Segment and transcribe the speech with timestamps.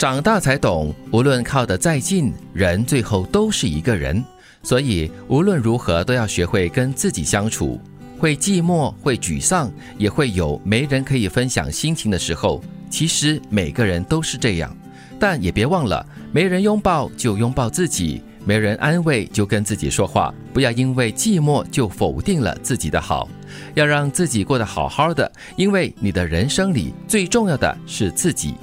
[0.00, 4.24] 长大才懂，无论靠得再近，人最后都是一个人。
[4.62, 7.78] 所以无论如何都要学会跟自己相处。
[8.18, 12.64] 会寂寞，会沮丧，也会有没人可以分享心情的时候。
[12.88, 14.74] 其实每个人都是这样，
[15.18, 20.32] 但也别忘了，没人拥抱就拥抱自己，没人安慰就跟自己说话。
[20.54, 23.28] 不要因为寂寞就否定了自己的好，
[23.74, 25.30] 要让自己过得好好的。
[25.56, 28.54] 因为你的人生里最重要的是自己。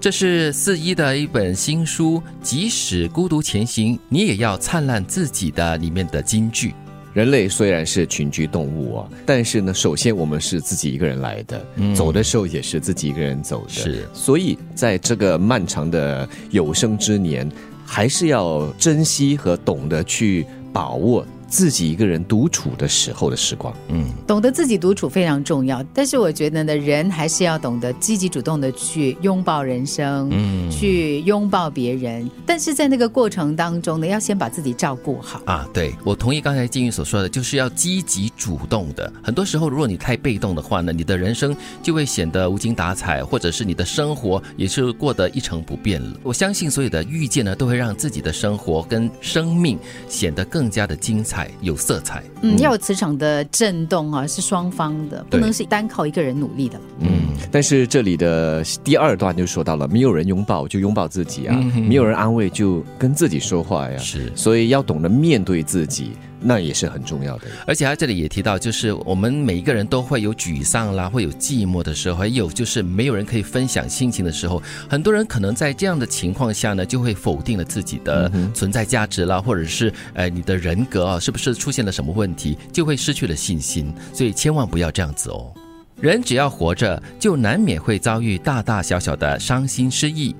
[0.00, 6.72] 这是四一的一本新书，即使孤独前行，你也要灿烂自己的里面的金句。
[7.12, 11.60] 人类虽然是群居动物啊，但是呢，首先我们是自己一个人来的，
[11.96, 13.70] 走的时候也是自己一个人走的。
[13.70, 17.50] 是，所以在这个漫长的有生之年，
[17.84, 21.26] 还是要珍惜和懂得去把握。
[21.48, 25.82] 自己一个人独处的时候的时光，嗯，懂得自己独处非常重要。
[25.94, 32.30] 但是我觉得呢，人还是要懂得积极主动的去拥抱人生，嗯，去拥抱别人。
[32.44, 35.66] 但是在那个过程当中呢，要先把自己照顾好啊。
[35.72, 39.10] 对，我同意刚才金玉所说的，就是要积极主动的。
[39.22, 46.20] 很多时候，如果你太被动的话呢，你的人生就会显得无精打采，或者是你的生活也是过得一成不变了。
[46.22, 49.78] 我相信所有的遇见呢，都会让自己的生活跟生命
[50.08, 51.37] 显得更加的精彩。
[51.60, 56.80] 有色彩，嗯，要有磁场的震动啊，是双方的，不能是单靠一个人努力的。
[57.00, 57.08] 嗯，
[57.52, 61.54] 但是这里的第二段就说到了，没有人拥抱就拥抱自己啊，
[61.88, 66.12] 没有人安慰就跟自己说话呀，是，所以要懂得面对自己。
[66.40, 74.62] 那也是很重要的，而且他这里也提到，就是我们每一个人都会有沮丧啦，会有寂寞的时候，还有就是没有人可以分享心情的时候。
[74.88, 83.92] 很多人可能在这样的情况下呢，就会否定了自己的存在价值啦，或者是呃你的人格啊，是不是出现了什么问题，就会失去了信心。
[84.12, 85.52] 所以千万不要这样子哦。
[86.00, 90.36] 人只要活着，就难免会遭遇大大小小的伤心失意。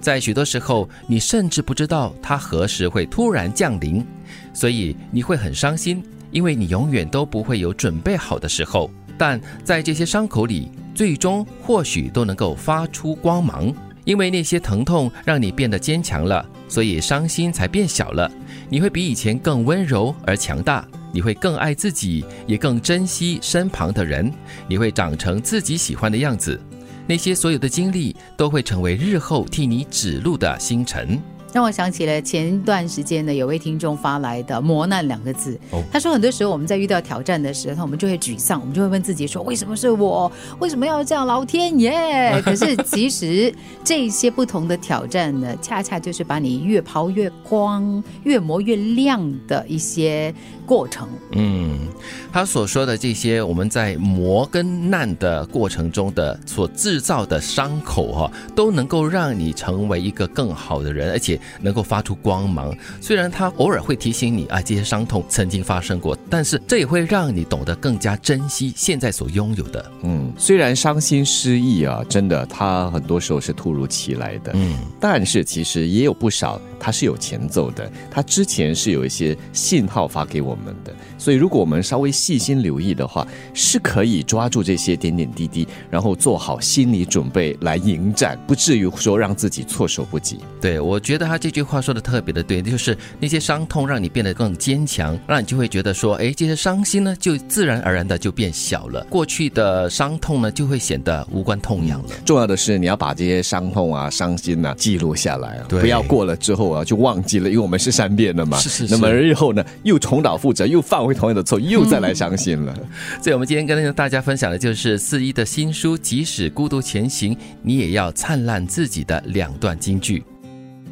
[0.00, 4.04] 在许多时候，你甚至不知道它何时会突然降临，
[4.52, 8.90] 所以你会很伤心，因为你永远都不会有准备好的时候。
[9.18, 13.72] 但在这些伤口里，最终或许都能够发出光芒，
[14.04, 18.30] 因为那些疼痛让你变得坚强了，所以伤心才变小了。
[18.68, 24.32] 你会比以前更温柔而强大，你会更爱自己，也更珍惜身旁的人，
[24.66, 26.60] 你会长成自己喜欢的样子。
[27.06, 31.20] 那些所有的经历都会成为日后替你指路的星辰。
[31.52, 35.58] 让我想起了前段时间呢，有位听众发来的“磨难”两个字。
[35.92, 40.32] 他说，很多时候我们在遇到挑战的时候，我们就会沮丧，我们就会问自己说：“为什么是我？
[40.60, 41.26] 为什么要这样？
[41.26, 41.92] 老天爷！”
[42.42, 43.54] 可是其实
[43.84, 50.34] 这些不同的挑战呢，恰恰就是把你越抛越光、越磨越亮的一些
[50.66, 51.08] 过程。
[51.32, 51.88] 嗯，
[52.32, 61.32] 他所说的这些，我们在磨跟难的过程中的所制造的伤口哈，都能够让你成为一个更好的人，而且。
[61.60, 69.92] 能够发出光芒，虽然他偶尔会提醒你啊，这些伤痛曾经发生过，但是这也会让你懂得更加珍惜现在所拥有的。
[70.02, 74.52] 嗯，虽然伤心失意啊，真的，他很多时候是突如其来的。
[74.54, 80.92] 嗯，但是其实也有不少，他是有前奏的，他之前是有一些信号发给我们的。
[81.18, 90.38] 所以，如果我们稍微细心留意的话，是可以抓住这些点点滴滴，然后做好心理准备来迎战，不至于说让自己措手不及。
[90.60, 102.08] 对，我觉得他这句话说的特别的对，就是那些伤痛让你变得更坚强，让你就会觉得说，哎，这些伤心呢，就自然而然的就变小了，过去的伤痛呢，就会显得无关痛痒了。
[102.24, 108.58] 重要的是，你要把这些伤痛啊、伤心啊记录下来啊，不要过了之后啊就忘记了，因为我们是善变的嘛。
[108.58, 108.94] 是是是。
[108.94, 111.12] 那么日后呢，又重蹈覆辙，又犯回。
[111.12, 112.74] 同样的错又再来伤心了，
[113.20, 120.24] 所以我们今天跟大家分享的就是四一的新书《即使孤独前行，你也要灿烂自己的》两段金句。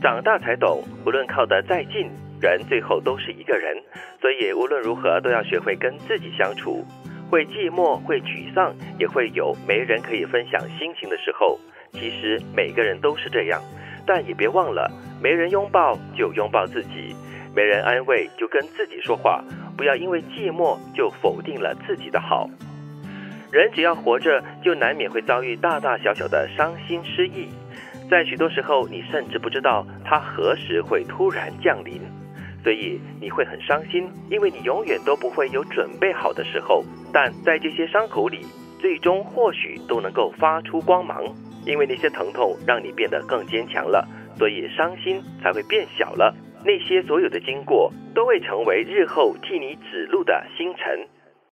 [0.00, 2.06] 长大才懂，无论靠得再近，
[2.40, 3.74] 人最后都是一个人，
[4.20, 6.84] 所以无论如何都要学会跟自己相处。
[7.30, 11.58] 会寂寞，会沮丧，也会有没人可以分享心情的时候。
[11.92, 13.60] 其实每个人都是这样，
[14.06, 14.90] 但也别忘了，
[15.20, 17.16] 没人拥抱就拥抱自己，
[17.54, 19.44] 没人安慰就跟自己说话。
[19.76, 22.48] 不要因为寂寞就否定了自己的好。
[23.50, 27.48] 人只要活着，就难免会遭遇大大小小的伤心失意。
[28.10, 32.00] 在许多时候，你甚至不知道它何时会突然降临，
[32.62, 36.84] 所以你会很伤心，因为你永远都不会有准备好的时候。
[37.12, 38.44] 但在这些伤口里，
[38.78, 41.24] 最终或许都能够发出光芒，
[41.64, 44.06] 因为那些疼痛让你变得更坚强了，
[44.36, 46.34] 所以伤心才会变小了。
[46.64, 51.06] 那些所有的经过，都会成为日后替你指路的星辰。